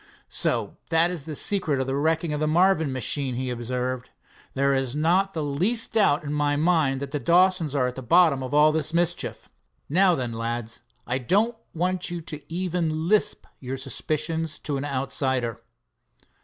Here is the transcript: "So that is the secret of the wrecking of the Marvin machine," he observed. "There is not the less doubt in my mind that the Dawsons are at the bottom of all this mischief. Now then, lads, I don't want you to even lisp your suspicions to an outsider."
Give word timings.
"So 0.29 0.77
that 0.89 1.11
is 1.11 1.25
the 1.25 1.35
secret 1.35 1.79
of 1.79 1.85
the 1.85 1.95
wrecking 1.95 2.33
of 2.33 2.39
the 2.39 2.47
Marvin 2.47 2.91
machine," 2.91 3.35
he 3.35 3.51
observed. 3.51 4.09
"There 4.55 4.73
is 4.73 4.95
not 4.95 5.33
the 5.33 5.43
less 5.43 5.85
doubt 5.85 6.23
in 6.23 6.33
my 6.33 6.55
mind 6.55 6.99
that 7.01 7.11
the 7.11 7.19
Dawsons 7.19 7.75
are 7.75 7.85
at 7.85 7.93
the 7.95 8.01
bottom 8.01 8.41
of 8.41 8.51
all 8.51 8.71
this 8.71 8.95
mischief. 8.95 9.47
Now 9.87 10.15
then, 10.15 10.33
lads, 10.33 10.81
I 11.05 11.19
don't 11.19 11.55
want 11.75 12.09
you 12.09 12.19
to 12.19 12.41
even 12.51 13.07
lisp 13.09 13.45
your 13.59 13.77
suspicions 13.77 14.57
to 14.57 14.77
an 14.77 14.85
outsider." 14.85 15.61